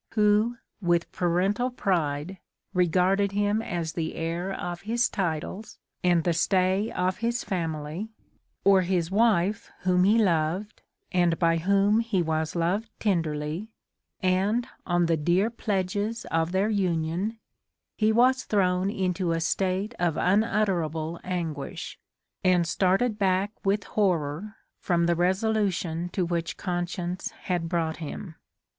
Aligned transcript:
who, 0.15 0.57
with 0.81 1.11
parental 1.11 1.69
pride, 1.69 2.39
regarded 2.73 3.33
him 3.33 3.61
as 3.61 3.93
the 3.93 4.15
heir 4.15 4.51
of 4.51 4.81
his 4.81 5.07
titles 5.07 5.77
and 6.03 6.23
the 6.23 6.33
stay 6.33 6.91
of 6.93 7.17
his 7.19 7.43
family,— 7.43 8.09
or 8.65 8.81
his 8.81 9.11
wife 9.11 9.69
whom 9.81 10.03
he 10.03 10.17
loved, 10.17 10.81
and 11.11 11.37
by 11.37 11.57
whom 11.57 11.99
he 11.99 12.19
was 12.19 12.55
loved 12.55 12.89
tenderly, 12.99 13.69
and 14.23 14.65
on 14.87 15.05
the 15.05 15.15
dear 15.15 15.51
pledges 15.51 16.25
of 16.31 16.51
their 16.51 16.71
union, 16.71 17.37
he 17.95 18.11
was 18.11 18.45
thrown 18.45 18.89
into 18.89 19.33
a 19.33 19.39
state 19.39 19.93
of 19.99 20.17
unutterable 20.17 21.19
anguish, 21.23 21.99
and 22.43 22.65
started 22.65 23.19
back 23.19 23.51
with 23.63 23.83
horror 23.83 24.55
from 24.79 25.05
the 25.05 25.15
resolution 25.15 26.09
to 26.09 26.25
which 26.25 26.57
conscience 26.57 27.29
had 27.43 27.69
brought 27.69 27.97
him. 27.97 28.33